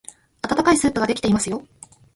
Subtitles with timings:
[0.41, 1.63] あたたかいスープができていますよ。